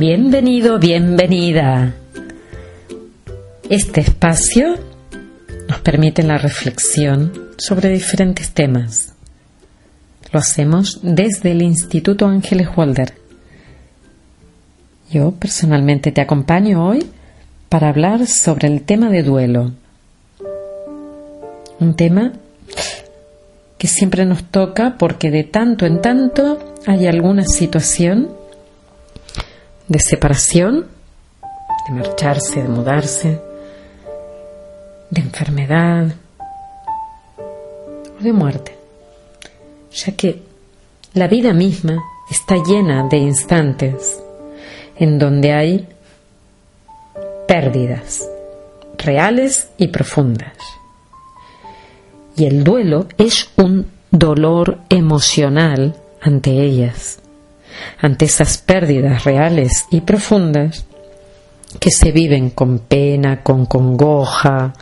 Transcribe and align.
Bienvenido, 0.00 0.78
bienvenida. 0.78 1.92
Este 3.68 4.00
espacio 4.00 4.76
nos 5.68 5.80
permite 5.80 6.22
la 6.22 6.38
reflexión 6.38 7.50
sobre 7.58 7.90
diferentes 7.90 8.50
temas. 8.52 9.12
Lo 10.32 10.40
hacemos 10.40 11.00
desde 11.02 11.50
el 11.50 11.60
Instituto 11.60 12.24
Ángeles 12.24 12.68
Walder. 12.74 13.12
Yo 15.10 15.32
personalmente 15.32 16.12
te 16.12 16.22
acompaño 16.22 16.82
hoy 16.82 17.04
para 17.68 17.90
hablar 17.90 18.26
sobre 18.26 18.68
el 18.68 18.80
tema 18.80 19.10
de 19.10 19.22
duelo. 19.22 19.72
Un 21.78 21.94
tema 21.94 22.32
que 23.76 23.86
siempre 23.86 24.24
nos 24.24 24.44
toca 24.44 24.96
porque 24.96 25.30
de 25.30 25.44
tanto 25.44 25.84
en 25.84 26.00
tanto 26.00 26.58
hay 26.86 27.06
alguna 27.06 27.44
situación 27.44 28.39
de 29.90 29.98
separación, 29.98 30.86
de 31.88 31.92
marcharse, 31.92 32.62
de 32.62 32.68
mudarse, 32.68 33.40
de 35.10 35.20
enfermedad 35.20 36.14
o 37.36 38.22
de 38.22 38.32
muerte, 38.32 38.78
ya 39.92 40.12
que 40.12 40.42
la 41.12 41.26
vida 41.26 41.52
misma 41.52 41.98
está 42.30 42.54
llena 42.62 43.08
de 43.08 43.16
instantes 43.16 44.22
en 44.94 45.18
donde 45.18 45.52
hay 45.52 45.88
pérdidas 47.48 48.28
reales 48.96 49.70
y 49.76 49.88
profundas. 49.88 50.56
Y 52.36 52.44
el 52.44 52.62
duelo 52.62 53.08
es 53.18 53.50
un 53.56 53.90
dolor 54.12 54.78
emocional 54.88 55.96
ante 56.20 56.52
ellas 56.62 57.19
ante 58.00 58.24
esas 58.24 58.58
pérdidas 58.58 59.24
reales 59.24 59.86
y 59.90 60.00
profundas 60.00 60.84
que 61.78 61.90
se 61.90 62.10
viven 62.12 62.50
con 62.50 62.80
pena, 62.80 63.42
con 63.42 63.66
congoja, 63.66 64.72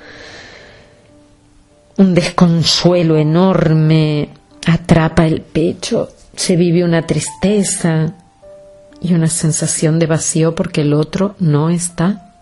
un 1.99 2.15
desconsuelo 2.15 3.17
enorme 3.17 4.31
atrapa 4.67 5.27
el 5.27 5.43
pecho, 5.43 6.09
se 6.35 6.57
vive 6.57 6.85
una 6.85 7.07
tristeza 7.07 8.15
y 9.01 9.15
una 9.15 9.29
sensación 9.29 9.99
de 9.99 10.07
vacío 10.07 10.55
porque 10.55 10.83
el 10.83 10.95
otro 10.95 11.35
no 11.39 11.71
está, 11.71 12.33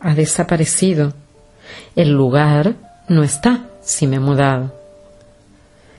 ha 0.00 0.14
desaparecido, 0.14 1.12
el 1.96 2.10
lugar 2.10 2.74
no 3.08 3.22
está 3.22 3.64
si 3.82 4.06
me 4.06 4.16
he 4.16 4.20
mudado. 4.20 4.83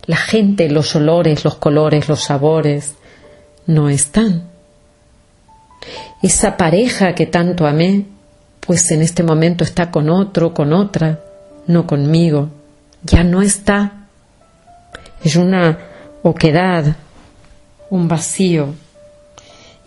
La 0.07 0.17
gente, 0.17 0.69
los 0.69 0.95
olores, 0.95 1.43
los 1.43 1.55
colores, 1.55 2.07
los 2.07 2.23
sabores, 2.23 2.95
no 3.65 3.89
están. 3.89 4.49
Esa 6.21 6.57
pareja 6.57 7.13
que 7.15 7.25
tanto 7.25 7.67
amé, 7.67 8.05
pues 8.59 8.89
en 8.91 9.01
este 9.01 9.23
momento 9.23 9.63
está 9.63 9.91
con 9.91 10.09
otro, 10.09 10.53
con 10.53 10.73
otra, 10.73 11.19
no 11.67 11.85
conmigo, 11.85 12.49
ya 13.03 13.23
no 13.23 13.41
está. 13.41 14.07
Es 15.23 15.35
una 15.35 15.77
oquedad, 16.23 16.95
un 17.89 18.07
vacío. 18.07 18.73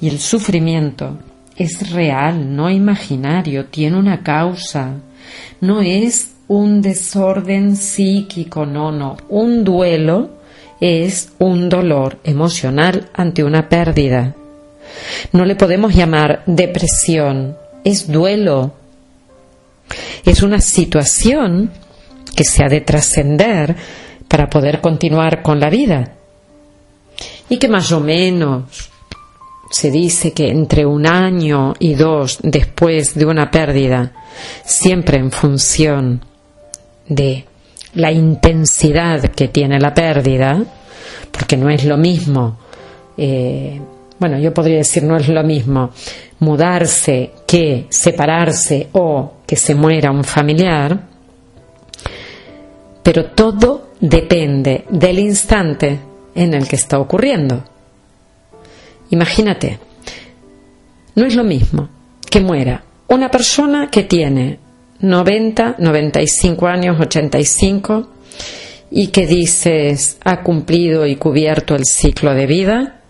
Y 0.00 0.08
el 0.08 0.20
sufrimiento 0.20 1.18
es 1.56 1.90
real, 1.90 2.54
no 2.54 2.70
imaginario, 2.70 3.66
tiene 3.66 3.98
una 3.98 4.22
causa. 4.22 4.94
No 5.60 5.80
es 5.80 6.30
un 6.48 6.80
desorden 6.80 7.76
psíquico, 7.76 8.64
no, 8.64 8.90
no. 8.90 9.16
Un 9.28 9.64
duelo 9.64 10.30
es 10.80 11.32
un 11.38 11.68
dolor 11.68 12.18
emocional 12.24 13.10
ante 13.14 13.44
una 13.44 13.68
pérdida. 13.68 14.34
No 15.32 15.44
le 15.44 15.56
podemos 15.56 15.94
llamar 15.94 16.42
depresión, 16.46 17.56
es 17.84 18.10
duelo. 18.10 18.72
Es 20.24 20.42
una 20.42 20.60
situación 20.60 21.70
que 22.34 22.44
se 22.44 22.64
ha 22.64 22.68
de 22.68 22.80
trascender 22.80 23.76
para 24.26 24.48
poder 24.48 24.80
continuar 24.80 25.42
con 25.42 25.60
la 25.60 25.68
vida. 25.68 26.14
Y 27.50 27.58
que 27.58 27.68
más 27.68 27.92
o 27.92 28.00
menos 28.00 28.90
se 29.70 29.90
dice 29.90 30.32
que 30.32 30.48
entre 30.48 30.86
un 30.86 31.06
año 31.06 31.74
y 31.78 31.94
dos 31.94 32.38
después 32.42 33.14
de 33.14 33.26
una 33.26 33.50
pérdida, 33.50 34.12
siempre 34.64 35.18
en 35.18 35.30
función 35.30 36.27
de 37.08 37.44
la 37.94 38.12
intensidad 38.12 39.22
que 39.30 39.48
tiene 39.48 39.78
la 39.80 39.94
pérdida, 39.94 40.62
porque 41.30 41.56
no 41.56 41.70
es 41.70 41.84
lo 41.84 41.96
mismo, 41.96 42.58
eh, 43.16 43.80
bueno, 44.18 44.38
yo 44.38 44.52
podría 44.52 44.78
decir 44.78 45.02
no 45.02 45.16
es 45.16 45.28
lo 45.28 45.42
mismo 45.42 45.90
mudarse 46.40 47.32
que 47.46 47.86
separarse 47.88 48.88
o 48.92 49.34
que 49.46 49.56
se 49.56 49.74
muera 49.74 50.10
un 50.10 50.24
familiar, 50.24 51.00
pero 53.02 53.26
todo 53.26 53.90
depende 54.00 54.84
del 54.90 55.18
instante 55.18 55.98
en 56.34 56.54
el 56.54 56.68
que 56.68 56.76
está 56.76 56.98
ocurriendo. 56.98 57.64
Imagínate, 59.10 59.78
no 61.14 61.24
es 61.24 61.34
lo 61.34 61.44
mismo 61.44 61.88
que 62.28 62.40
muera 62.40 62.84
una 63.08 63.30
persona 63.30 63.90
que 63.90 64.04
tiene 64.04 64.58
90, 65.00 65.76
95 65.78 66.66
años, 66.66 67.00
85, 67.00 68.08
y 68.90 69.08
que 69.08 69.26
dices 69.26 70.18
ha 70.24 70.42
cumplido 70.42 71.06
y 71.06 71.16
cubierto 71.16 71.74
el 71.74 71.84
ciclo 71.84 72.34
de 72.34 72.46
vida 72.46 73.00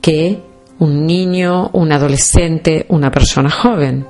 que 0.00 0.38
un 0.78 1.06
niño, 1.06 1.70
un 1.72 1.90
adolescente, 1.90 2.86
una 2.90 3.10
persona 3.10 3.50
joven, 3.50 4.06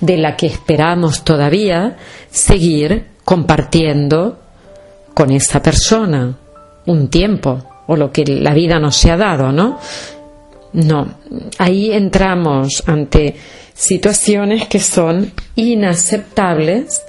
de 0.00 0.16
la 0.16 0.36
que 0.36 0.46
esperamos 0.46 1.24
todavía 1.24 1.96
seguir 2.30 3.06
compartiendo 3.24 4.38
con 5.14 5.30
esa 5.32 5.60
persona 5.60 6.36
un 6.86 7.08
tiempo 7.08 7.64
o 7.86 7.96
lo 7.96 8.12
que 8.12 8.24
la 8.24 8.54
vida 8.54 8.78
nos 8.78 9.04
ha 9.06 9.16
dado, 9.16 9.50
¿no? 9.52 9.78
No, 10.72 11.06
ahí 11.58 11.90
entramos 11.92 12.82
ante 12.86 13.34
situaciones 13.76 14.66
que 14.68 14.80
son 14.80 15.32
inaceptables 15.54 17.02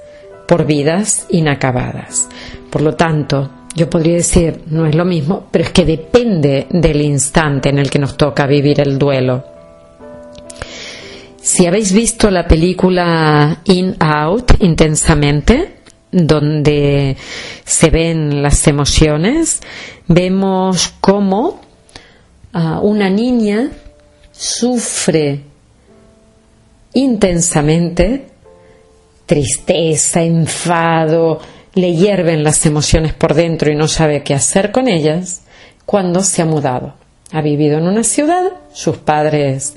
por 0.46 0.66
vidas 0.66 1.26
inacabadas. 1.30 2.28
Por 2.70 2.82
lo 2.82 2.94
tanto, 2.94 3.50
yo 3.74 3.88
podría 3.88 4.16
decir, 4.16 4.62
no 4.66 4.86
es 4.86 4.94
lo 4.94 5.04
mismo, 5.04 5.48
pero 5.50 5.64
es 5.64 5.70
que 5.70 5.84
depende 5.84 6.66
del 6.70 7.00
instante 7.00 7.70
en 7.70 7.78
el 7.78 7.90
que 7.90 7.98
nos 7.98 8.16
toca 8.16 8.46
vivir 8.46 8.80
el 8.80 8.98
duelo. 8.98 9.44
Si 11.40 11.66
habéis 11.66 11.92
visto 11.92 12.30
la 12.30 12.46
película 12.46 13.62
In 13.64 13.96
Out 13.98 14.52
intensamente, 14.60 15.76
donde 16.10 17.16
se 17.64 17.90
ven 17.90 18.42
las 18.42 18.66
emociones, 18.66 19.60
vemos 20.06 20.92
cómo 21.00 21.60
ah, 22.52 22.80
una 22.82 23.08
niña 23.08 23.70
sufre 24.30 25.47
intensamente 26.94 28.26
tristeza, 29.26 30.22
enfado, 30.22 31.40
le 31.74 31.94
hierven 31.94 32.42
las 32.42 32.64
emociones 32.66 33.12
por 33.12 33.34
dentro 33.34 33.70
y 33.70 33.76
no 33.76 33.86
sabe 33.86 34.22
qué 34.22 34.34
hacer 34.34 34.72
con 34.72 34.88
ellas, 34.88 35.42
cuando 35.84 36.22
se 36.22 36.42
ha 36.42 36.46
mudado. 36.46 36.94
Ha 37.30 37.42
vivido 37.42 37.78
en 37.78 37.86
una 37.86 38.04
ciudad, 38.04 38.44
sus 38.72 38.96
padres 38.96 39.74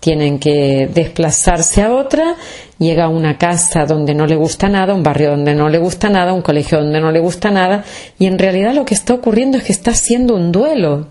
tienen 0.00 0.38
que 0.38 0.86
desplazarse 0.92 1.80
a 1.80 1.94
otra, 1.94 2.36
llega 2.78 3.04
a 3.04 3.08
una 3.08 3.38
casa 3.38 3.86
donde 3.86 4.14
no 4.14 4.26
le 4.26 4.36
gusta 4.36 4.68
nada, 4.68 4.92
un 4.92 5.02
barrio 5.02 5.30
donde 5.30 5.54
no 5.54 5.70
le 5.70 5.78
gusta 5.78 6.10
nada, 6.10 6.34
un 6.34 6.42
colegio 6.42 6.78
donde 6.78 7.00
no 7.00 7.10
le 7.10 7.20
gusta 7.20 7.50
nada, 7.50 7.84
y 8.18 8.26
en 8.26 8.38
realidad 8.38 8.74
lo 8.74 8.84
que 8.84 8.92
está 8.92 9.14
ocurriendo 9.14 9.56
es 9.56 9.64
que 9.64 9.72
está 9.72 9.92
haciendo 9.92 10.34
un 10.34 10.52
duelo. 10.52 11.06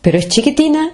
Pero 0.00 0.16
es 0.16 0.28
chiquitina, 0.28 0.92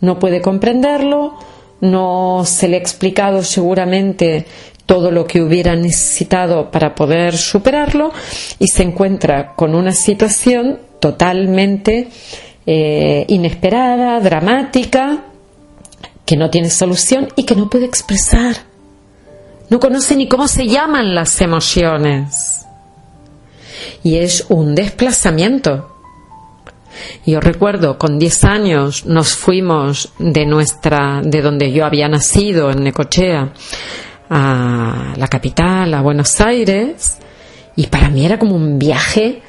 no 0.00 0.20
puede 0.20 0.40
comprenderlo, 0.40 1.36
no 1.80 2.42
se 2.44 2.68
le 2.68 2.76
ha 2.76 2.80
explicado 2.80 3.42
seguramente 3.42 4.46
todo 4.86 5.10
lo 5.10 5.26
que 5.26 5.42
hubiera 5.42 5.74
necesitado 5.74 6.70
para 6.70 6.94
poder 6.94 7.36
superarlo 7.36 8.12
y 8.58 8.68
se 8.68 8.84
encuentra 8.84 9.54
con 9.54 9.74
una 9.74 9.92
situación 9.92 10.78
totalmente 11.00 12.08
eh, 12.66 13.24
inesperada, 13.28 14.20
dramática, 14.20 15.24
que 16.24 16.36
no 16.36 16.50
tiene 16.50 16.70
solución 16.70 17.28
y 17.36 17.44
que 17.44 17.54
no 17.54 17.68
puede 17.68 17.86
expresar. 17.86 18.56
No 19.68 19.80
conoce 19.80 20.16
ni 20.16 20.28
cómo 20.28 20.46
se 20.48 20.66
llaman 20.66 21.14
las 21.14 21.40
emociones. 21.40 22.64
Y 24.02 24.16
es 24.16 24.46
un 24.48 24.74
desplazamiento. 24.74 25.95
Yo 27.24 27.40
recuerdo, 27.40 27.98
con 27.98 28.18
10 28.18 28.44
años 28.44 29.06
nos 29.06 29.34
fuimos 29.34 30.12
de 30.18 30.46
nuestra, 30.46 31.20
de 31.22 31.42
donde 31.42 31.72
yo 31.72 31.84
había 31.84 32.08
nacido, 32.08 32.70
en 32.70 32.84
Necochea, 32.84 33.52
a 34.30 35.14
la 35.16 35.28
capital, 35.28 35.94
a 35.94 36.02
Buenos 36.02 36.40
Aires, 36.40 37.18
y 37.76 37.86
para 37.86 38.08
mí 38.08 38.24
era 38.24 38.38
como 38.38 38.56
un 38.56 38.78
viaje 38.78 39.42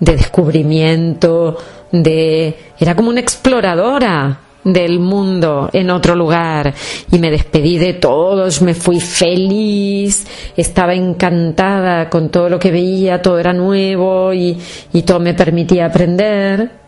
de 0.00 0.16
descubrimiento, 0.16 1.58
de 1.92 2.56
era 2.78 2.94
como 2.94 3.10
una 3.10 3.20
exploradora, 3.20 4.40
del 4.64 4.98
mundo 4.98 5.68
en 5.72 5.90
otro 5.90 6.16
lugar 6.16 6.74
y 7.10 7.18
me 7.18 7.30
despedí 7.30 7.78
de 7.78 7.94
todos, 7.94 8.62
me 8.62 8.74
fui 8.74 8.98
feliz, 8.98 10.26
estaba 10.56 10.94
encantada 10.94 12.08
con 12.08 12.30
todo 12.30 12.48
lo 12.48 12.58
que 12.58 12.70
veía, 12.70 13.20
todo 13.20 13.38
era 13.38 13.52
nuevo 13.52 14.32
y, 14.32 14.58
y 14.92 15.02
todo 15.02 15.20
me 15.20 15.34
permitía 15.34 15.86
aprender. 15.86 16.83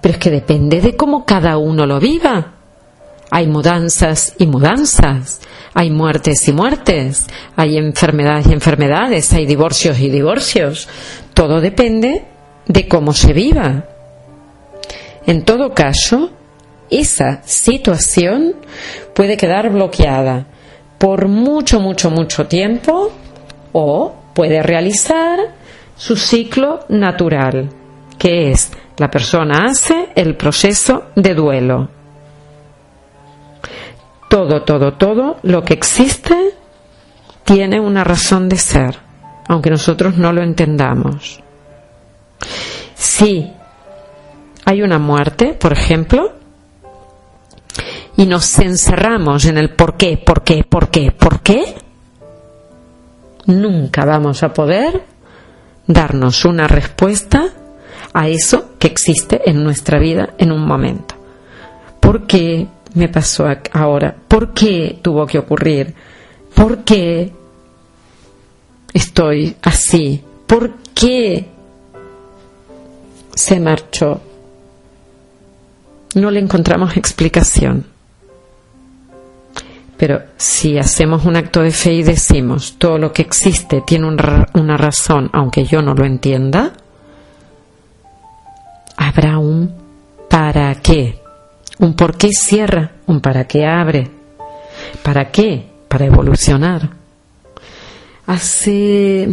Pero 0.00 0.14
es 0.14 0.18
que 0.18 0.30
depende 0.30 0.80
de 0.80 0.96
cómo 0.96 1.24
cada 1.24 1.58
uno 1.58 1.86
lo 1.86 1.98
viva. 1.98 2.54
Hay 3.30 3.46
mudanzas 3.46 4.34
y 4.38 4.46
mudanzas, 4.46 5.40
hay 5.74 5.90
muertes 5.90 6.48
y 6.48 6.52
muertes, 6.52 7.26
hay 7.56 7.76
enfermedades 7.76 8.46
y 8.46 8.52
enfermedades, 8.52 9.32
hay 9.34 9.44
divorcios 9.44 9.98
y 10.00 10.08
divorcios. 10.08 10.88
Todo 11.34 11.60
depende 11.60 12.24
de 12.66 12.88
cómo 12.88 13.12
se 13.12 13.32
viva. 13.32 13.84
En 15.26 15.44
todo 15.44 15.74
caso, 15.74 16.30
esa 16.90 17.42
situación 17.44 18.56
puede 19.14 19.36
quedar 19.36 19.70
bloqueada 19.70 20.46
por 20.96 21.28
mucho, 21.28 21.80
mucho, 21.80 22.10
mucho 22.10 22.46
tiempo 22.46 23.12
o 23.72 24.14
puede 24.34 24.62
realizar 24.62 25.38
su 25.96 26.16
ciclo 26.16 26.80
natural, 26.88 27.68
que 28.18 28.50
es 28.50 28.70
la 28.98 29.10
persona 29.10 29.66
hace 29.66 30.10
el 30.14 30.36
proceso 30.36 31.06
de 31.14 31.34
duelo. 31.34 31.88
Todo, 34.28 34.62
todo, 34.62 34.94
todo 34.94 35.38
lo 35.42 35.62
que 35.62 35.74
existe 35.74 36.54
tiene 37.44 37.80
una 37.80 38.04
razón 38.04 38.48
de 38.48 38.56
ser, 38.56 38.98
aunque 39.48 39.70
nosotros 39.70 40.16
no 40.18 40.32
lo 40.32 40.42
entendamos. 40.42 41.40
Si 42.94 43.50
hay 44.64 44.82
una 44.82 44.98
muerte, 44.98 45.54
por 45.54 45.72
ejemplo, 45.72 46.34
y 48.16 48.26
nos 48.26 48.58
encerramos 48.58 49.44
en 49.46 49.56
el 49.58 49.70
por 49.70 49.96
qué, 49.96 50.18
por 50.18 50.42
qué, 50.42 50.64
por 50.64 50.90
qué, 50.90 51.12
por 51.12 51.40
qué, 51.40 51.76
nunca 53.46 54.04
vamos 54.04 54.42
a 54.42 54.52
poder 54.52 55.04
darnos 55.86 56.44
una 56.44 56.66
respuesta 56.66 57.48
a 58.12 58.28
eso 58.28 58.67
que 58.78 58.86
existe 58.86 59.48
en 59.48 59.62
nuestra 59.64 59.98
vida 59.98 60.34
en 60.38 60.52
un 60.52 60.66
momento. 60.66 61.14
¿Por 62.00 62.26
qué 62.26 62.66
me 62.94 63.08
pasó 63.08 63.46
ahora? 63.72 64.14
¿Por 64.28 64.54
qué 64.54 64.98
tuvo 65.02 65.26
que 65.26 65.38
ocurrir? 65.38 65.94
¿Por 66.54 66.84
qué 66.84 67.32
estoy 68.92 69.56
así? 69.62 70.22
¿Por 70.46 70.74
qué 70.94 71.46
se 73.34 73.60
marchó? 73.60 74.20
No 76.14 76.30
le 76.30 76.40
encontramos 76.40 76.96
explicación. 76.96 77.86
Pero 79.96 80.22
si 80.36 80.78
hacemos 80.78 81.24
un 81.24 81.36
acto 81.36 81.60
de 81.60 81.72
fe 81.72 81.92
y 81.92 82.02
decimos, 82.04 82.76
todo 82.78 82.98
lo 82.98 83.12
que 83.12 83.22
existe 83.22 83.82
tiene 83.84 84.06
una 84.54 84.76
razón, 84.76 85.28
aunque 85.32 85.64
yo 85.64 85.82
no 85.82 85.92
lo 85.92 86.04
entienda, 86.04 86.72
habrá 89.18 89.38
un 89.38 89.74
para 90.30 90.72
qué. 90.76 91.20
Un 91.80 91.94
por 91.94 92.16
qué 92.16 92.30
cierra, 92.32 92.92
un 93.06 93.20
para 93.20 93.48
qué 93.48 93.66
abre. 93.66 94.08
¿Para 95.02 95.32
qué? 95.32 95.66
Para 95.88 96.06
evolucionar. 96.06 96.90
Hace 98.26 99.28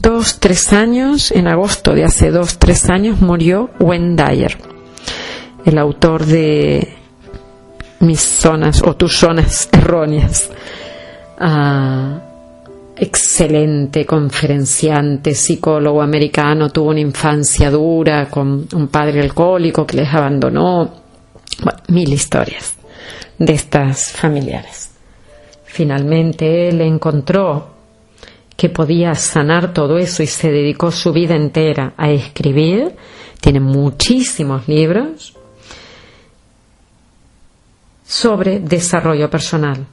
dos, 0.00 0.40
tres 0.40 0.72
años, 0.72 1.30
en 1.30 1.46
agosto 1.46 1.94
de 1.94 2.04
hace 2.04 2.32
dos, 2.32 2.58
tres 2.58 2.90
años, 2.90 3.20
murió 3.20 3.70
Wayne 3.78 4.16
Dyer, 4.16 4.58
el 5.64 5.78
autor 5.78 6.26
de 6.26 6.96
mis 8.00 8.20
zonas 8.20 8.82
o 8.82 8.96
tus 8.96 9.18
zonas 9.18 9.68
erróneas. 9.70 10.50
Ah, 11.38 12.22
excelente 12.96 14.06
conferenciante, 14.06 15.34
psicólogo 15.34 16.00
americano, 16.00 16.70
tuvo 16.70 16.90
una 16.90 17.00
infancia 17.00 17.70
dura 17.70 18.28
con 18.28 18.66
un 18.72 18.88
padre 18.88 19.20
alcohólico 19.20 19.86
que 19.86 19.98
les 19.98 20.12
abandonó. 20.12 21.04
Mil 21.88 22.12
historias 22.12 22.74
de 23.38 23.52
estas 23.52 24.12
familiares. 24.12 24.90
Finalmente 25.64 26.68
él 26.68 26.80
encontró 26.80 27.76
que 28.56 28.68
podía 28.70 29.14
sanar 29.14 29.72
todo 29.72 29.98
eso 29.98 30.22
y 30.22 30.26
se 30.26 30.50
dedicó 30.50 30.90
su 30.90 31.12
vida 31.12 31.36
entera 31.36 31.94
a 31.96 32.10
escribir. 32.10 32.96
Tiene 33.40 33.60
muchísimos 33.60 34.66
libros 34.66 35.34
sobre 38.04 38.60
desarrollo 38.60 39.28
personal. 39.28 39.86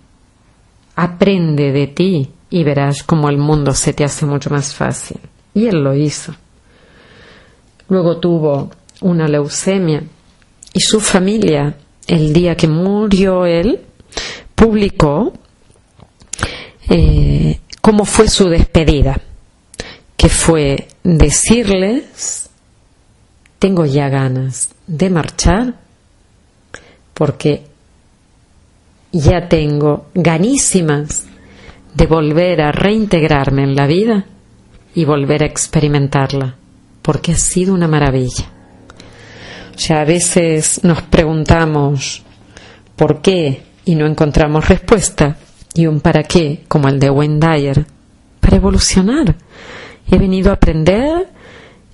Aprende 0.95 1.71
de 1.71 1.87
ti 1.87 2.29
y 2.49 2.63
verás 2.63 3.03
cómo 3.03 3.29
el 3.29 3.37
mundo 3.37 3.73
se 3.73 3.93
te 3.93 4.03
hace 4.03 4.25
mucho 4.25 4.49
más 4.49 4.73
fácil. 4.75 5.19
Y 5.53 5.67
él 5.67 5.83
lo 5.83 5.95
hizo. 5.95 6.33
Luego 7.89 8.17
tuvo 8.17 8.71
una 9.01 9.27
leucemia 9.27 10.03
y 10.73 10.79
su 10.79 10.99
familia, 10.99 11.75
el 12.07 12.33
día 12.33 12.55
que 12.55 12.67
murió 12.67 13.45
él, 13.45 13.79
publicó 14.55 15.33
eh, 16.89 17.59
cómo 17.81 18.05
fue 18.05 18.27
su 18.27 18.49
despedida, 18.49 19.19
que 20.15 20.29
fue 20.29 20.87
decirles, 21.03 22.49
tengo 23.59 23.85
ya 23.85 24.09
ganas 24.09 24.69
de 24.87 25.09
marchar 25.09 25.75
porque 27.13 27.65
ya 29.13 29.48
tengo 29.48 30.07
ganísimas 30.15 31.25
de 31.94 32.07
volver 32.07 32.62
a 32.62 32.71
reintegrarme 32.71 33.63
en 33.63 33.75
la 33.75 33.86
vida 33.86 34.25
y 34.95 35.06
volver 35.06 35.44
a 35.44 35.45
experimentarla, 35.45 36.56
porque 37.01 37.33
ha 37.33 37.38
sido 37.38 37.74
una 37.74 37.88
maravilla. 37.88 38.45
O 39.75 39.80
sea, 39.80 40.01
a 40.01 40.06
veces 40.06 40.83
nos 40.83 41.04
preguntamos 41.04 42.24
por 42.95 43.21
qué 43.21 43.63
y 43.86 43.95
no 43.95 44.07
encontramos 44.07 44.68
respuesta, 44.68 45.38
y 45.75 45.88
un 45.88 46.01
para 46.01 46.24
qué, 46.24 46.63
como 46.67 46.88
el 46.88 47.00
de 47.00 47.10
Wayne 47.10 47.86
para 48.39 48.58
evolucionar. 48.58 49.36
He 50.10 50.17
venido 50.17 50.51
a 50.51 50.55
aprender, 50.55 51.29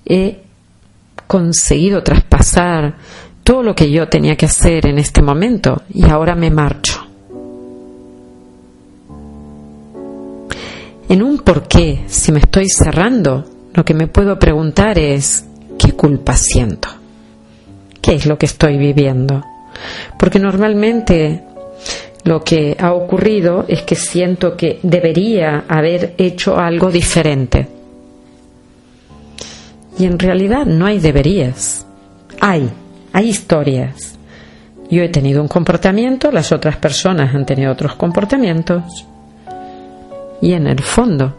he 0.04 0.42
conseguido 1.26 2.02
traspasar 2.02 2.96
todo 3.44 3.62
lo 3.62 3.74
que 3.74 3.90
yo 3.90 4.08
tenía 4.08 4.36
que 4.36 4.46
hacer 4.46 4.86
en 4.86 4.98
este 4.98 5.22
momento 5.22 5.82
y 5.92 6.08
ahora 6.08 6.34
me 6.34 6.50
marcho. 6.50 7.09
En 11.10 11.24
un 11.24 11.38
por 11.38 11.66
qué, 11.66 12.04
si 12.06 12.30
me 12.30 12.38
estoy 12.38 12.68
cerrando, 12.68 13.44
lo 13.74 13.84
que 13.84 13.94
me 13.94 14.06
puedo 14.06 14.38
preguntar 14.38 14.96
es, 14.96 15.44
¿qué 15.76 15.90
culpa 15.90 16.36
siento? 16.36 16.88
¿Qué 18.00 18.14
es 18.14 18.26
lo 18.26 18.38
que 18.38 18.46
estoy 18.46 18.78
viviendo? 18.78 19.44
Porque 20.16 20.38
normalmente 20.38 21.42
lo 22.22 22.44
que 22.44 22.76
ha 22.78 22.92
ocurrido 22.92 23.64
es 23.66 23.82
que 23.82 23.96
siento 23.96 24.56
que 24.56 24.78
debería 24.84 25.64
haber 25.66 26.14
hecho 26.16 26.56
algo 26.56 26.92
diferente. 26.92 27.66
Y 29.98 30.04
en 30.04 30.16
realidad 30.16 30.64
no 30.64 30.86
hay 30.86 31.00
deberías. 31.00 31.84
Hay, 32.40 32.70
hay 33.12 33.28
historias. 33.28 34.16
Yo 34.88 35.02
he 35.02 35.08
tenido 35.08 35.42
un 35.42 35.48
comportamiento, 35.48 36.30
las 36.30 36.52
otras 36.52 36.76
personas 36.76 37.34
han 37.34 37.46
tenido 37.46 37.72
otros 37.72 37.96
comportamientos 37.96 39.06
y 40.40 40.52
en 40.52 40.66
el 40.66 40.82
fondo 40.82 41.34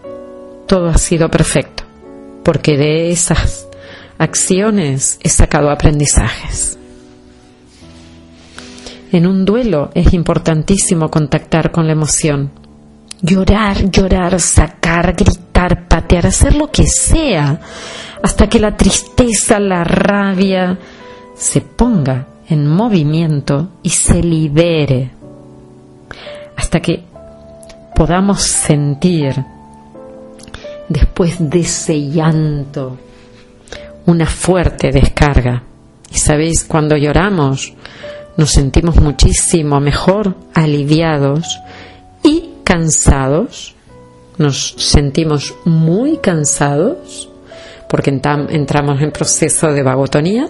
todo 0.67 0.89
ha 0.89 0.97
sido 0.97 1.29
perfecto, 1.29 1.83
porque 2.43 2.77
de 2.77 3.11
esas 3.11 3.67
acciones 4.17 5.19
he 5.23 5.29
sacado 5.29 5.69
aprendizajes. 5.69 6.77
En 9.11 9.27
un 9.27 9.43
duelo 9.43 9.89
es 9.93 10.13
importantísimo 10.13 11.09
contactar 11.09 11.71
con 11.71 11.85
la 11.85 11.93
emoción. 11.93 12.51
Llorar, 13.21 13.91
llorar, 13.91 14.39
sacar, 14.39 15.13
gritar, 15.13 15.87
patear, 15.87 16.27
hacer 16.27 16.55
lo 16.55 16.71
que 16.71 16.87
sea, 16.87 17.59
hasta 18.23 18.47
que 18.47 18.59
la 18.59 18.77
tristeza, 18.77 19.59
la 19.59 19.83
rabia 19.83 20.79
se 21.35 21.61
ponga 21.61 22.27
en 22.47 22.67
movimiento 22.67 23.69
y 23.83 23.89
se 23.89 24.23
libere. 24.23 25.11
Hasta 26.55 26.79
que 26.79 27.03
podamos 28.01 28.41
sentir 28.41 29.45
después 30.89 31.35
de 31.37 31.59
ese 31.59 32.09
llanto 32.09 32.97
una 34.07 34.25
fuerte 34.25 34.89
descarga. 34.89 35.61
Y 36.11 36.17
sabéis, 36.17 36.63
cuando 36.63 36.97
lloramos 36.97 37.75
nos 38.37 38.49
sentimos 38.49 38.95
muchísimo 38.95 39.79
mejor, 39.79 40.35
aliviados 40.55 41.59
y 42.23 42.49
cansados. 42.63 43.75
Nos 44.39 44.73
sentimos 44.79 45.53
muy 45.65 46.17
cansados 46.17 47.29
porque 47.87 48.09
entramos 48.09 48.99
en 48.99 49.11
proceso 49.11 49.71
de 49.71 49.83
vagotonía 49.83 50.49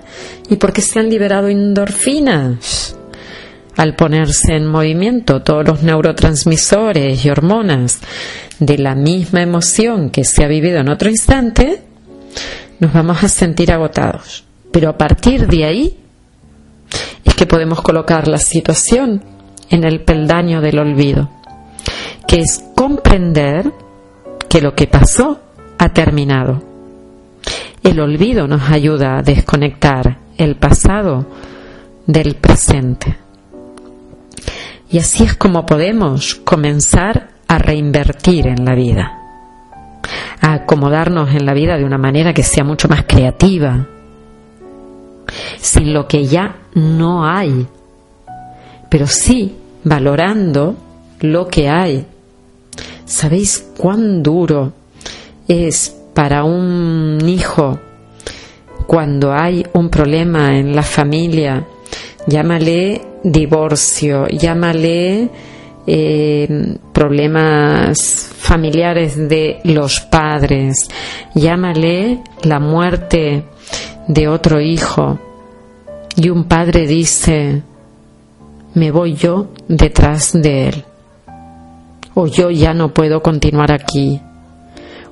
y 0.50 0.55
porque 0.55 0.81
se 0.81 1.00
han 1.00 1.10
liberado 1.10 1.50
endorfinas 1.50 2.96
al 3.78 3.96
ponerse 3.96 4.56
en 4.56 4.68
movimiento 4.68 5.42
todos 5.42 5.66
los 5.66 5.84
neurotransmisores 5.84 7.25
y 7.25 7.30
hormonas 7.30 8.00
de 8.60 8.78
la 8.78 8.96
misma 8.96 9.42
emoción 9.42 10.10
que 10.10 10.24
se 10.24 10.44
ha 10.44 10.48
vivido 10.48 10.80
en 10.80 10.90
otro 10.90 11.10
instante, 11.10 11.82
nos 12.80 12.94
vamos 12.94 13.24
a 13.24 13.30
sentir 13.30 13.72
agotados. 13.72 14.44
Pero 14.72 14.90
a 14.90 14.98
partir 14.98 15.48
de 15.48 15.66
ahí 15.66 15.98
es 17.24 17.36
que 17.36 17.46
podemos 17.46 17.82
colocar 17.82 18.28
la 18.28 18.38
situación 18.38 19.24
en 19.70 19.84
el 19.84 20.01
peldaño 20.01 20.62
del 20.62 20.80
olvido, 20.80 21.30
que 22.28 22.40
es 22.42 22.63
comprender 22.75 23.72
que 24.50 24.62
lo 24.62 24.75
que 24.75 24.88
pasó 24.88 25.40
ha 25.78 25.90
terminado. 25.90 26.62
El 27.84 28.00
olvido 28.00 28.48
nos 28.48 28.70
ayuda 28.70 29.18
a 29.18 29.24
desconectar 29.24 30.20
el 30.38 30.56
pasado 30.56 31.25
del 32.06 32.36
presente. 32.36 33.21
Y 34.92 34.98
así 35.00 35.24
es 35.24 35.36
como 35.36 35.66
podemos 35.66 36.36
comenzar 36.36 37.30
a 37.48 37.58
reinvertir 37.58 38.48
en 38.48 38.66
la 38.66 38.76
vida, 38.76 39.20
a 40.42 40.54
acomodarnos 40.54 41.34
en 41.34 41.46
la 41.46 41.54
vida 41.54 41.78
de 41.78 41.86
una 41.86 41.98
manera 41.98 42.34
que 42.34 42.44
sea 42.44 42.66
mucho 42.66 42.90
más 42.90 43.06
creativa, 43.08 43.88
sin 45.60 45.94
lo 45.94 46.08
que 46.08 46.26
ya 46.26 46.58
no 46.74 47.26
hay, 47.26 47.68
pero 48.90 49.08
sí 49.08 49.56
valorando 49.86 50.76
lo 51.22 51.48
que 51.48 51.70
hay. 51.70 52.06
¿Sabéis 53.06 53.72
cuán 53.78 54.22
duro 54.22 54.74
es 55.48 55.96
para 56.14 56.44
un 56.44 57.18
hijo 57.26 57.80
cuando 58.88 59.32
hay 59.32 59.66
un 59.74 59.90
problema 59.90 60.58
en 60.58 60.76
la 60.76 60.84
familia? 60.84 61.66
Llámale 62.28 63.01
divorcio, 63.24 64.28
llámale 64.28 65.30
eh, 65.88 66.78
problemas 66.94 68.30
familiares 68.38 69.18
de 69.28 69.60
los 69.63 70.01
padres, 70.01 70.88
llámale 71.34 72.20
la 72.44 72.60
muerte 72.60 73.44
de 74.08 74.28
otro 74.28 74.62
hijo. 74.62 75.20
Y 76.16 76.30
un 76.30 76.44
padre 76.44 76.86
dice, 76.86 77.63
me 78.75 78.92
voy 78.92 79.16
yo 79.16 79.48
detrás 79.68 80.32
de 80.34 80.68
él, 80.68 80.86
o 82.13 82.28
yo 82.28 82.51
ya 82.51 82.74
no 82.74 82.94
puedo 82.94 83.24
continuar 83.24 83.72
aquí, 83.72 84.22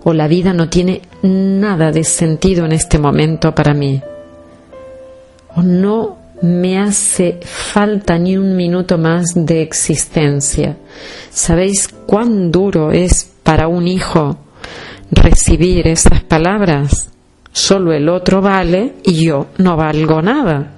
o 0.03 0.13
la 0.13 0.27
vida 0.27 0.53
no 0.53 0.69
tiene 0.69 1.01
nada 1.23 1.91
de 1.91 2.03
sentido 2.03 2.65
en 2.65 2.73
este 2.73 2.99
momento 2.99 3.55
para 3.55 3.73
mí, 3.73 4.01
o 5.55 5.61
no 5.61 6.18
me 6.41 6.79
hace 6.79 7.39
falta 7.43 8.17
ni 8.17 8.37
un 8.37 8.55
minuto 8.55 8.97
más 8.97 9.33
de 9.35 9.61
existencia. 9.61 10.77
¿Sabéis 11.29 11.87
cuán 11.87 12.51
duro 12.51 12.91
es 12.91 13.29
para 13.43 13.67
un 13.67 13.87
hijo 13.87 14.37
recibir 15.11 15.87
esas 15.87 16.23
palabras? 16.23 17.09
Solo 17.51 17.93
el 17.93 18.07
otro 18.09 18.41
vale 18.41 18.93
y 19.03 19.25
yo 19.25 19.47
no 19.57 19.75
valgo 19.75 20.21
nada. 20.21 20.73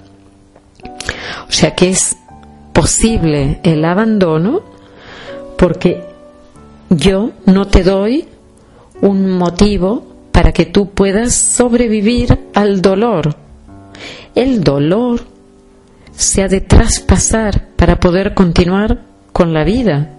O 1.48 1.52
sea 1.52 1.74
que 1.74 1.90
es 1.90 2.16
posible 2.72 3.60
el 3.62 3.84
abandono 3.84 4.62
porque 5.56 6.02
yo 6.90 7.30
no 7.46 7.68
te 7.68 7.82
doy 7.82 8.26
un 9.00 9.30
motivo 9.30 10.12
para 10.32 10.52
que 10.52 10.66
tú 10.66 10.90
puedas 10.90 11.34
sobrevivir 11.34 12.38
al 12.54 12.82
dolor. 12.82 13.36
El 14.34 14.64
dolor 14.64 15.31
se 16.16 16.42
ha 16.42 16.48
de 16.48 16.60
traspasar 16.60 17.68
para 17.76 17.98
poder 17.98 18.34
continuar 18.34 19.00
con 19.32 19.52
la 19.52 19.64
vida. 19.64 20.10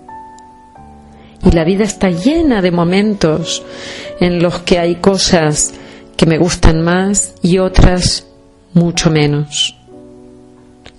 Y 1.46 1.52
la 1.52 1.64
vida 1.64 1.84
está 1.84 2.10
llena 2.10 2.62
de 2.62 2.72
momentos 2.72 3.64
en 4.20 4.42
los 4.42 4.60
que 4.60 4.80
hay 4.80 4.96
cosas 4.96 5.74
que 6.16 6.26
me 6.26 6.38
gustan 6.38 6.82
más 6.82 7.36
y 7.42 7.58
otras 7.58 8.28
mucho 8.74 9.12
menos. 9.12 9.78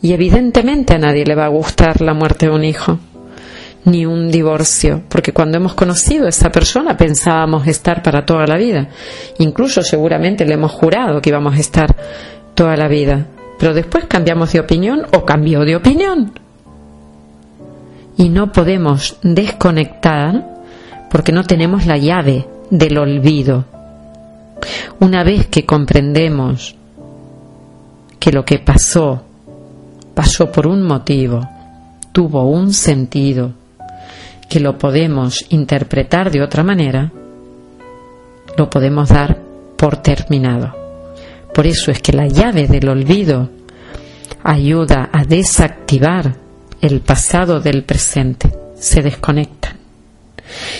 Y 0.02 0.12
evidentemente 0.12 0.94
a 0.94 0.98
nadie 0.98 1.24
le 1.24 1.34
va 1.34 1.46
a 1.46 1.48
gustar 1.48 2.02
la 2.02 2.12
muerte 2.12 2.46
de 2.46 2.52
un 2.52 2.62
hijo, 2.62 2.98
ni 3.86 4.04
un 4.04 4.30
divorcio, 4.30 5.02
porque 5.08 5.32
cuando 5.32 5.56
hemos 5.56 5.74
conocido 5.74 6.26
a 6.26 6.28
esa 6.28 6.50
persona 6.50 6.96
pensábamos 6.96 7.66
estar 7.66 8.02
para 8.02 8.26
toda 8.26 8.46
la 8.46 8.58
vida. 8.58 8.88
Incluso 9.38 9.82
seguramente 9.82 10.44
le 10.44 10.54
hemos 10.54 10.72
jurado 10.72 11.22
que 11.22 11.30
íbamos 11.30 11.54
a 11.54 11.60
estar 11.60 11.96
toda 12.54 12.76
la 12.76 12.88
vida 12.88 13.28
pero 13.64 13.72
después 13.72 14.04
cambiamos 14.04 14.52
de 14.52 14.60
opinión 14.60 15.06
o 15.14 15.24
cambió 15.24 15.60
de 15.64 15.74
opinión. 15.74 16.32
Y 18.18 18.28
no 18.28 18.52
podemos 18.52 19.16
desconectar 19.22 20.44
porque 21.10 21.32
no 21.32 21.44
tenemos 21.44 21.86
la 21.86 21.96
llave 21.96 22.46
del 22.68 22.98
olvido. 22.98 23.64
Una 25.00 25.24
vez 25.24 25.46
que 25.46 25.64
comprendemos 25.64 26.76
que 28.20 28.32
lo 28.32 28.44
que 28.44 28.58
pasó 28.58 29.22
pasó 30.12 30.52
por 30.52 30.66
un 30.66 30.82
motivo, 30.82 31.40
tuvo 32.12 32.44
un 32.44 32.74
sentido, 32.74 33.52
que 34.46 34.60
lo 34.60 34.76
podemos 34.76 35.42
interpretar 35.48 36.30
de 36.30 36.42
otra 36.42 36.62
manera, 36.62 37.10
lo 38.58 38.68
podemos 38.68 39.08
dar 39.08 39.38
por 39.78 39.96
terminado. 40.02 40.83
Por 41.54 41.68
eso 41.68 41.92
es 41.92 42.00
que 42.00 42.12
la 42.12 42.26
llave 42.26 42.66
del 42.66 42.88
olvido 42.88 43.48
ayuda 44.42 45.08
a 45.12 45.24
desactivar 45.24 46.34
el 46.80 47.00
pasado 47.00 47.60
del 47.60 47.84
presente. 47.84 48.50
Se 48.74 49.02
desconectan. 49.02 49.76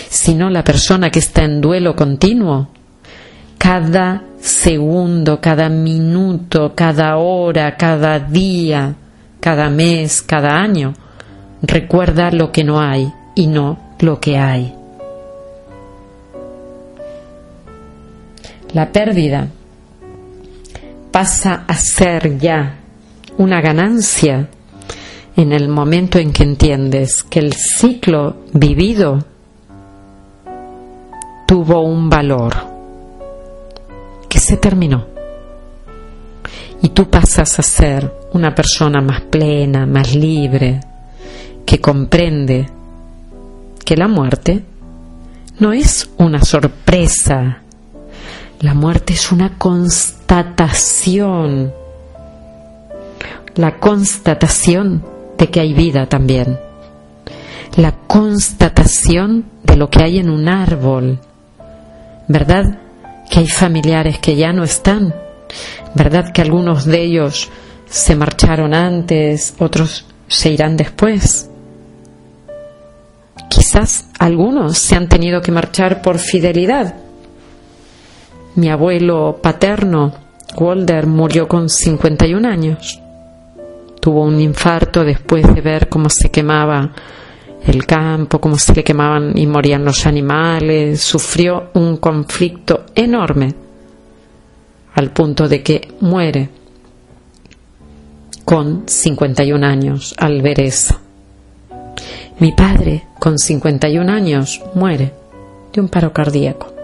Si 0.09 0.35
no, 0.35 0.49
la 0.49 0.63
persona 0.63 1.09
que 1.09 1.19
está 1.19 1.43
en 1.43 1.61
duelo 1.61 1.95
continuo, 1.95 2.69
cada 3.57 4.23
segundo, 4.39 5.39
cada 5.39 5.69
minuto, 5.69 6.73
cada 6.75 7.17
hora, 7.17 7.77
cada 7.77 8.19
día, 8.19 8.95
cada 9.39 9.69
mes, 9.69 10.21
cada 10.21 10.61
año, 10.61 10.93
recuerda 11.61 12.31
lo 12.31 12.51
que 12.51 12.65
no 12.65 12.81
hay 12.81 13.11
y 13.33 13.47
no 13.47 13.79
lo 13.99 14.19
que 14.19 14.37
hay. 14.37 14.75
La 18.73 18.91
pérdida 18.91 19.47
pasa 21.15 21.63
a 21.65 21.77
ser 21.77 22.37
ya 22.37 22.75
una 23.37 23.61
ganancia 23.61 24.49
en 25.37 25.53
el 25.53 25.69
momento 25.69 26.19
en 26.19 26.33
que 26.33 26.43
entiendes 26.43 27.23
que 27.23 27.39
el 27.39 27.53
ciclo 27.53 28.43
vivido 28.51 29.23
tuvo 31.47 31.83
un 31.83 32.09
valor, 32.09 32.53
que 34.27 34.39
se 34.39 34.57
terminó. 34.57 35.05
Y 36.81 36.89
tú 36.89 37.09
pasas 37.09 37.59
a 37.59 37.63
ser 37.63 38.13
una 38.33 38.53
persona 38.53 38.99
más 38.99 39.21
plena, 39.21 39.85
más 39.85 40.13
libre, 40.13 40.81
que 41.65 41.79
comprende 41.79 42.65
que 43.85 43.95
la 43.95 44.09
muerte 44.09 44.65
no 45.59 45.71
es 45.71 46.09
una 46.17 46.43
sorpresa 46.43 47.61
la 48.61 48.73
muerte 48.73 49.13
es 49.13 49.31
una 49.31 49.57
la 53.55 53.79
constatación 53.79 55.03
de 55.37 55.49
que 55.49 55.59
hay 55.59 55.73
vida 55.73 56.07
también, 56.07 56.59
la 57.77 57.93
constatación 58.07 59.45
de 59.63 59.75
lo 59.77 59.89
que 59.89 60.03
hay 60.03 60.19
en 60.19 60.29
un 60.29 60.47
árbol, 60.47 61.19
¿verdad? 62.27 62.79
Que 63.29 63.39
hay 63.39 63.47
familiares 63.47 64.19
que 64.19 64.35
ya 64.35 64.51
no 64.51 64.63
están, 64.63 65.13
¿verdad? 65.93 66.31
Que 66.33 66.41
algunos 66.41 66.85
de 66.85 67.01
ellos 67.01 67.49
se 67.89 68.15
marcharon 68.15 68.73
antes, 68.73 69.55
otros 69.59 70.05
se 70.27 70.49
irán 70.49 70.75
después. 70.77 71.49
Quizás 73.49 74.09
algunos 74.19 74.77
se 74.77 74.95
han 74.95 75.07
tenido 75.07 75.41
que 75.41 75.51
marchar 75.51 76.01
por 76.01 76.17
fidelidad, 76.17 76.95
mi 78.55 78.69
abuelo 78.69 79.39
paterno, 79.41 80.13
Walder, 80.57 81.07
murió 81.07 81.47
con 81.47 81.69
51 81.69 82.47
años. 82.47 83.01
Tuvo 83.99 84.23
un 84.23 84.39
infarto 84.39 85.03
después 85.03 85.45
de 85.53 85.61
ver 85.61 85.89
cómo 85.89 86.09
se 86.09 86.29
quemaba 86.29 86.91
el 87.65 87.85
campo, 87.85 88.39
cómo 88.39 88.57
se 88.57 88.73
le 88.73 88.83
quemaban 88.83 89.37
y 89.37 89.45
morían 89.47 89.83
los 89.83 90.05
animales. 90.05 91.01
Sufrió 91.01 91.69
un 91.73 91.97
conflicto 91.97 92.85
enorme 92.95 93.53
al 94.93 95.11
punto 95.11 95.49
de 95.49 95.61
que 95.61 95.87
muere 95.99 96.49
con 98.45 98.83
51 98.87 99.65
años 99.65 100.15
al 100.17 100.41
ver 100.41 100.61
eso. 100.61 100.97
Mi 102.39 102.51
padre, 102.53 103.05
con 103.19 103.37
51 103.37 104.11
años, 104.11 104.61
muere 104.75 105.11
de 105.73 105.81
un 105.81 105.89
paro 105.89 106.13
cardíaco 106.13 106.74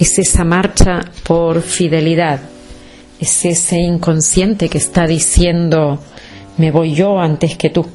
es 0.00 0.18
esa 0.18 0.44
marcha 0.44 1.00
por 1.24 1.60
fidelidad, 1.60 2.40
es 3.20 3.44
ese 3.44 3.76
inconsciente 3.76 4.70
que 4.70 4.78
está 4.78 5.06
diciendo 5.06 6.00
me 6.56 6.70
voy 6.70 6.94
yo 6.94 7.20
antes 7.20 7.56
que 7.56 7.70
tú, 7.70 7.86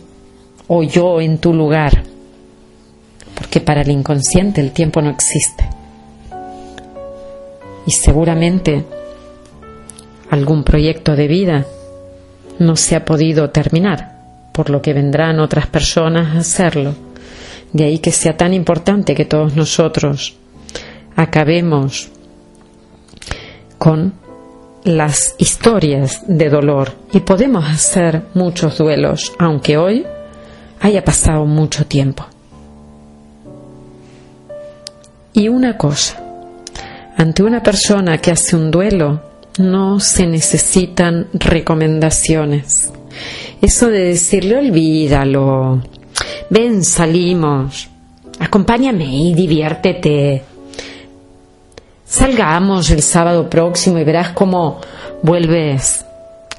o 0.67 0.83
yo 0.83 1.19
en 1.19 1.39
tu 1.39 1.53
lugar, 1.53 2.03
porque 3.35 3.59
para 3.59 3.81
el 3.81 3.89
inconsciente 3.89 4.61
el 4.61 4.71
tiempo 4.71 5.01
no 5.01 5.09
existe. 5.09 5.67
Y 7.87 7.91
seguramente 7.91 8.85
algún 10.29 10.63
proyecto 10.63 11.15
de 11.15 11.27
vida 11.27 11.65
no 12.59 12.75
se 12.75 12.95
ha 12.95 13.03
podido 13.03 13.49
terminar, 13.49 14.15
por 14.51 14.69
lo 14.69 14.81
que 14.81 14.93
vendrán 14.93 15.39
otras 15.39 15.67
personas 15.67 16.35
a 16.35 16.39
hacerlo. 16.39 16.95
De 17.73 17.83
ahí 17.83 17.99
que 17.99 18.11
sea 18.11 18.37
tan 18.37 18.53
importante 18.53 19.15
que 19.15 19.25
todos 19.25 19.55
nosotros 19.55 20.35
acabemos 21.15 22.09
con 23.77 24.13
las 24.83 25.35
historias 25.37 26.21
de 26.27 26.49
dolor 26.49 26.93
y 27.11 27.19
podemos 27.19 27.65
hacer 27.65 28.23
muchos 28.33 28.77
duelos, 28.77 29.33
aunque 29.39 29.77
hoy 29.77 30.05
haya 30.79 31.03
pasado 31.03 31.45
mucho 31.45 31.85
tiempo. 31.85 32.25
Y 35.33 35.49
una 35.49 35.77
cosa, 35.77 36.23
ante 37.17 37.43
una 37.43 37.61
persona 37.61 38.19
que 38.19 38.31
hace 38.31 38.55
un 38.55 38.71
duelo, 38.71 39.21
no 39.57 39.99
se 39.99 40.27
necesitan 40.27 41.27
recomendaciones. 41.33 42.91
Eso 43.61 43.87
de 43.87 44.05
decirle 44.05 44.57
olvídalo, 44.57 45.81
ven, 46.49 46.83
salimos, 46.83 47.89
acompáñame 48.39 49.05
y 49.05 49.33
diviértete. 49.33 50.54
Salgamos 52.15 52.91
el 52.91 53.01
sábado 53.01 53.49
próximo 53.49 53.99
y 53.99 54.05
verás 54.05 54.29
cómo 54.29 54.79
vuelves 55.21 56.05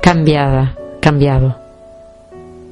cambiada, 0.02 0.76
cambiado. 1.00 1.56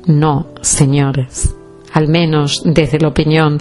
No, 0.05 0.49
señores, 0.61 1.55
al 1.95 2.09
menos 2.09 2.61
desde 2.62 2.99
la 2.99 3.09
opinión 3.09 3.59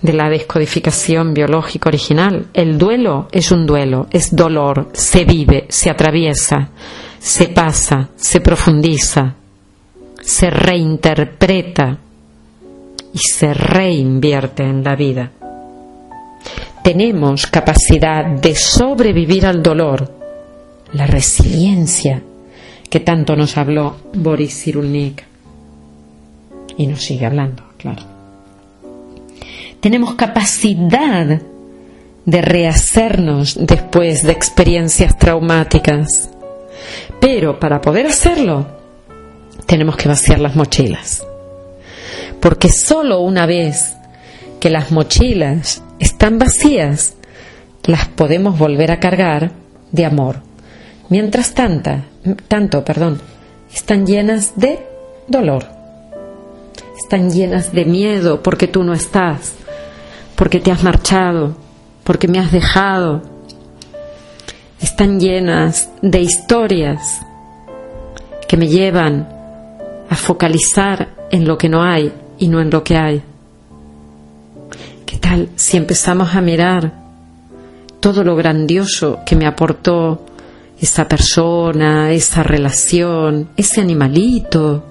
de 0.00 0.14
la 0.14 0.30
descodificación 0.30 1.34
biológica 1.34 1.90
original, 1.90 2.46
el 2.54 2.78
duelo 2.78 3.28
es 3.30 3.52
un 3.52 3.66
duelo, 3.66 4.06
es 4.10 4.34
dolor, 4.34 4.88
se 4.94 5.26
vive, 5.26 5.66
se 5.68 5.90
atraviesa, 5.90 6.70
se 7.18 7.48
pasa, 7.48 8.08
se 8.16 8.40
profundiza, 8.40 9.34
se 10.18 10.48
reinterpreta 10.48 11.98
y 13.12 13.18
se 13.18 13.52
reinvierte 13.52 14.62
en 14.62 14.82
la 14.82 14.96
vida. 14.96 15.30
Tenemos 16.82 17.46
capacidad 17.46 18.24
de 18.24 18.54
sobrevivir 18.56 19.46
al 19.46 19.62
dolor, 19.62 20.12
la 20.92 21.06
resiliencia 21.06 22.22
que 22.90 23.00
tanto 23.00 23.36
nos 23.36 23.56
habló 23.56 23.96
Boris 24.12 24.64
Cyrulnik. 24.64 25.24
Y 26.76 26.86
nos 26.86 27.02
sigue 27.02 27.24
hablando, 27.24 27.62
claro. 27.78 28.02
Tenemos 29.80 30.14
capacidad 30.14 31.40
de 32.24 32.42
rehacernos 32.42 33.56
después 33.60 34.22
de 34.22 34.32
experiencias 34.32 35.16
traumáticas, 35.18 36.30
pero 37.20 37.58
para 37.58 37.80
poder 37.80 38.06
hacerlo 38.06 38.66
tenemos 39.66 39.96
que 39.96 40.08
vaciar 40.08 40.40
las 40.40 40.54
mochilas, 40.54 41.26
porque 42.40 42.68
solo 42.68 43.20
una 43.20 43.46
vez 43.46 43.96
que 44.60 44.70
las 44.70 44.92
mochilas 44.92 45.82
están 46.02 46.38
vacías, 46.38 47.14
las 47.84 48.08
podemos 48.08 48.58
volver 48.58 48.90
a 48.90 48.98
cargar 48.98 49.52
de 49.92 50.04
amor. 50.04 50.40
Mientras 51.08 51.54
tanta, 51.54 52.06
tanto, 52.48 52.84
perdón, 52.84 53.20
están 53.72 54.04
llenas 54.04 54.54
de 54.56 54.84
dolor. 55.28 55.64
Están 56.98 57.30
llenas 57.30 57.72
de 57.72 57.84
miedo 57.84 58.42
porque 58.42 58.66
tú 58.66 58.82
no 58.82 58.94
estás, 58.94 59.54
porque 60.34 60.58
te 60.58 60.72
has 60.72 60.82
marchado, 60.82 61.56
porque 62.02 62.26
me 62.26 62.40
has 62.40 62.50
dejado. 62.50 63.22
Están 64.80 65.20
llenas 65.20 65.88
de 66.02 66.20
historias 66.20 67.20
que 68.48 68.56
me 68.56 68.66
llevan 68.66 69.28
a 70.10 70.16
focalizar 70.16 71.10
en 71.30 71.46
lo 71.46 71.56
que 71.56 71.68
no 71.68 71.82
hay 71.82 72.12
y 72.38 72.48
no 72.48 72.60
en 72.60 72.70
lo 72.70 72.82
que 72.82 72.96
hay. 72.96 73.22
¿Qué 75.22 75.28
tal 75.28 75.48
si 75.54 75.76
empezamos 75.76 76.34
a 76.34 76.40
mirar 76.40 76.92
todo 78.00 78.24
lo 78.24 78.34
grandioso 78.34 79.20
que 79.24 79.36
me 79.36 79.46
aportó 79.46 80.26
esa 80.80 81.06
persona, 81.06 82.10
esa 82.10 82.42
relación, 82.42 83.48
ese 83.56 83.80
animalito, 83.80 84.84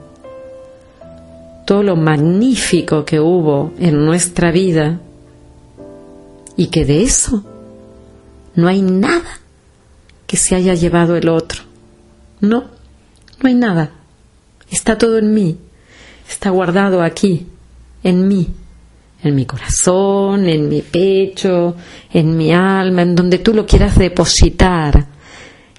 todo 1.66 1.84
lo 1.84 1.98
magnífico 1.98 3.04
que 3.04 3.20
hubo 3.20 3.74
en 3.78 4.06
nuestra 4.06 4.52
vida 4.52 5.02
y 6.56 6.68
que 6.68 6.86
de 6.86 7.04
eso 7.04 7.44
no 8.56 8.70
hay 8.70 8.82
nada 8.82 9.42
que 10.28 10.38
se 10.38 10.56
haya 10.56 10.76
llevado 10.76 11.18
el 11.18 11.28
otro. 11.28 11.64
No, 12.40 12.64
no 13.42 13.50
hay 13.50 13.54
nada. 13.54 13.92
Está 14.72 14.98
todo 14.98 15.18
en 15.18 15.34
mí, 15.34 15.58
está 16.30 16.52
guardado 16.52 17.04
aquí, 17.04 17.48
en 18.02 18.28
mí 18.30 18.48
en 19.24 19.36
mi 19.36 19.46
corazón, 19.46 20.48
en 20.48 20.68
mi 20.68 20.82
pecho, 20.82 21.76
en 22.12 22.36
mi 22.36 22.54
alma, 22.54 23.04
en 23.04 23.16
donde 23.16 23.40
tú 23.40 23.54
lo 23.54 23.66
quieras 23.66 23.98
depositar. 23.98 25.06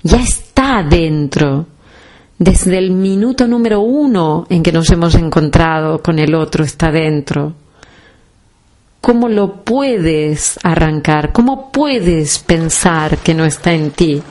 Ya 0.02 0.20
está 0.20 0.82
dentro. 0.82 1.66
Desde 2.38 2.78
el 2.78 2.90
minuto 2.90 3.46
número 3.46 3.80
uno 3.80 4.46
en 4.50 4.62
que 4.62 4.72
nos 4.72 4.90
hemos 4.90 5.14
encontrado 5.14 6.02
con 6.02 6.18
el 6.18 6.34
otro 6.34 6.64
está 6.64 6.90
dentro. 6.90 7.54
¿Cómo 9.00 9.28
lo 9.28 9.64
puedes 9.64 10.58
arrancar? 10.62 11.32
¿Cómo 11.32 11.72
puedes 11.72 12.38
pensar 12.38 13.18
que 13.18 13.34
no 13.34 13.44
está 13.44 13.72
en 13.72 13.90
ti? 13.90 14.22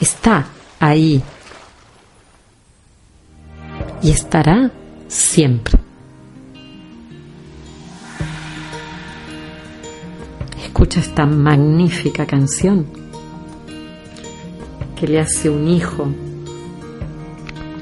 Está 0.00 0.46
ahí. 0.78 1.22
Y 4.02 4.10
estará 4.10 4.70
siempre. 5.08 5.89
Escucha 10.80 11.00
esta 11.00 11.26
magnífica 11.26 12.24
canción 12.24 12.86
que 14.96 15.06
le 15.06 15.20
hace 15.20 15.50
un 15.50 15.68
hijo 15.68 16.08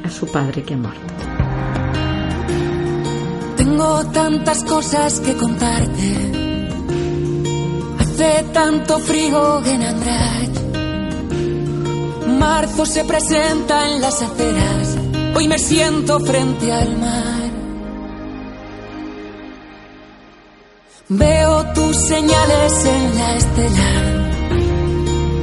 a 0.02 0.10
su 0.10 0.26
padre 0.26 0.64
que 0.64 0.74
ha. 0.74 0.94
Tengo 3.56 4.04
tantas 4.06 4.64
cosas 4.64 5.20
que 5.20 5.36
contarte. 5.36 6.32
Hace 8.00 8.44
tanto 8.52 8.98
frío 8.98 9.64
en 9.64 9.82
András. 9.82 10.50
Marzo 12.36 12.84
se 12.84 13.04
presenta 13.04 13.92
en 13.92 14.00
las 14.00 14.20
aceras. 14.22 14.98
Hoy 15.36 15.46
me 15.46 15.58
siento 15.60 16.18
frente 16.18 16.72
al 16.72 16.98
mar. 16.98 17.38
Veo 21.10 21.64
tus 21.88 21.96
señales 22.06 22.84
en 22.84 23.18
la 23.18 23.36
estela. 23.36 23.90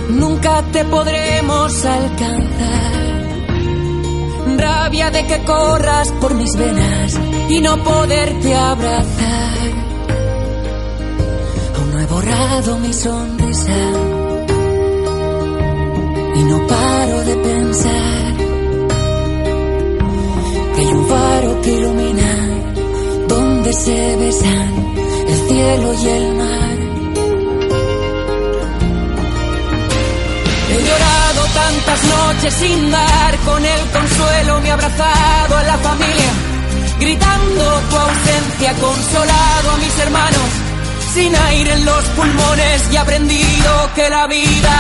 Nunca 0.10 0.64
te 0.72 0.86
podremos 0.86 1.86
alcanzar. 1.86 3.06
Rabia 4.58 5.10
de 5.10 5.26
que 5.26 5.44
corras 5.44 6.12
por 6.22 6.36
mis 6.36 6.56
venas 6.56 7.20
y 7.50 7.62
no 7.62 7.84
poderte 7.84 8.56
abrazar. 8.56 9.72
Aún 11.78 11.92
no 11.92 12.00
he 12.00 12.06
borrado 12.06 12.80
mi 12.80 12.94
sonrisa 12.94 13.82
y 16.36 16.44
no 16.44 16.68
paro 16.68 17.18
de 17.30 17.36
pensar 17.50 18.34
que 20.76 20.82
hay 20.82 20.88
un 20.94 21.06
faro 21.08 21.62
que 21.62 21.72
ilumina 21.74 22.34
donde 23.28 23.74
se 23.74 24.16
besan 24.18 25.05
cielo 25.56 25.94
y 25.94 26.08
el 26.08 26.36
mar. 26.42 26.78
He 30.72 30.80
llorado 30.88 31.42
tantas 31.62 32.00
noches 32.16 32.54
sin 32.62 32.92
dar 32.92 33.38
con 33.50 33.66
el 33.66 33.82
consuelo, 33.98 34.62
me 34.62 34.68
he 34.68 34.72
abrazado 34.72 35.58
a 35.58 35.64
la 35.64 35.78
familia, 35.78 36.32
gritando 37.00 37.64
tu 37.90 37.96
ausencia, 38.08 38.74
consolado 38.88 39.68
a 39.72 39.78
mis 39.78 40.00
hermanos, 40.00 40.50
sin 41.14 41.32
aire 41.50 41.72
en 41.74 41.86
los 41.86 42.04
pulmones 42.18 42.78
y 42.92 42.98
aprendido 42.98 43.72
que 43.96 44.10
la 44.10 44.28
vida 44.28 44.78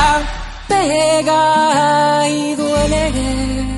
pega 0.67 2.27
y 2.27 2.55
duele. 2.55 3.74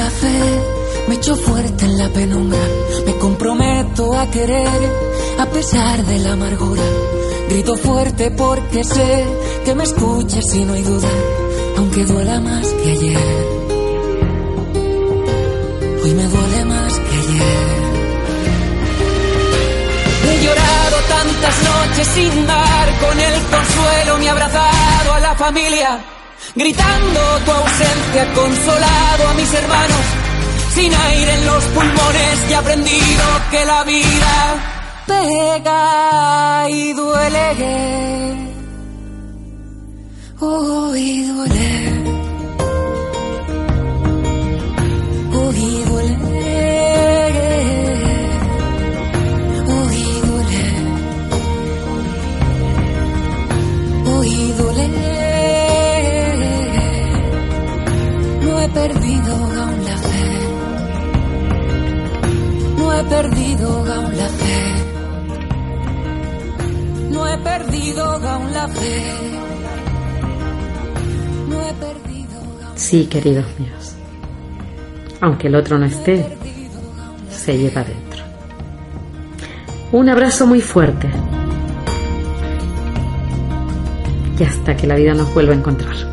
La 0.00 0.10
fe, 0.10 0.38
me 1.08 1.14
echo 1.16 1.36
fuerte 1.36 1.84
en 1.84 1.98
la 1.98 2.08
penumbra. 2.08 2.64
Me 3.06 3.14
comprometo 3.16 4.04
a 4.18 4.24
querer 4.30 4.80
a 5.38 5.46
pesar 5.46 5.96
de 6.10 6.18
la 6.24 6.32
amargura. 6.32 6.86
Grito 7.50 7.76
fuerte 7.76 8.30
porque 8.30 8.82
sé 8.82 9.12
que 9.64 9.74
me 9.74 9.84
escuchas 9.84 10.46
y 10.54 10.64
no 10.64 10.72
hay 10.72 10.82
duda, 10.82 11.12
aunque 11.78 12.04
duela 12.04 12.40
más 12.40 12.66
que 12.80 12.90
ayer. 12.96 13.42
Hoy 16.02 16.12
me 16.20 16.26
duele 16.34 16.60
más 16.64 16.92
que 17.06 17.14
ayer. 17.24 17.80
He 20.28 20.36
llorado 20.44 20.96
tantas 21.16 21.56
noches 21.70 22.06
sin 22.16 22.46
dar 22.46 22.86
con 23.04 23.16
el 23.28 23.36
consuelo, 23.54 24.18
me 24.18 24.24
he 24.24 24.30
abrazado 24.30 25.12
a 25.12 25.20
la 25.20 25.34
familia, 25.34 25.90
gritando 26.54 27.20
tu 27.44 27.50
ausencia, 27.50 28.32
consolado 28.34 29.28
a 29.28 29.34
mis 29.34 29.52
hermanos, 29.54 30.04
sin 30.74 30.94
aire 30.94 31.34
en 31.34 31.46
los 31.46 31.64
pulmones 31.64 32.50
y 32.50 32.52
aprendido 32.54 33.24
que 33.50 33.64
la 33.64 33.84
vida 33.84 34.34
pega 35.06 36.68
y 36.68 36.92
duele. 36.92 38.50
Oh, 40.40 40.94
y 40.96 41.22
duele. 41.24 42.02
Oh, 45.34 45.52
y 45.52 45.84
duele. 45.84 46.29
Perdido 58.72 59.34
aún 59.34 59.84
la 59.84 59.96
fe. 59.96 60.40
No 62.78 62.94
he 62.94 63.04
perdido 63.04 63.68
aún 63.68 64.16
la 64.16 64.28
fe. 64.28 64.74
No 67.10 67.28
he 67.28 67.38
perdido 67.38 68.04
aún 68.04 68.52
la 68.52 68.68
fe. 68.68 69.04
No 71.48 71.60
he 71.60 71.72
perdido 71.74 72.40
Sí, 72.76 73.06
queridos 73.06 73.46
míos. 73.58 73.94
Aunque 75.20 75.48
el 75.48 75.54
otro 75.54 75.78
no 75.78 75.86
esté, 75.86 76.26
se 77.30 77.58
lleva 77.58 77.84
dentro. 77.84 78.24
Un 79.92 80.08
abrazo 80.08 80.46
muy 80.46 80.60
fuerte. 80.60 81.10
Y 84.38 84.44
hasta 84.44 84.74
que 84.76 84.86
la 84.86 84.94
vida 84.94 85.12
nos 85.12 85.34
vuelva 85.34 85.52
a 85.52 85.56
encontrar. 85.56 86.09